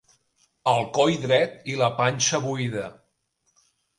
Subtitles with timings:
[0.71, 2.87] El coll dret i la panxa buida.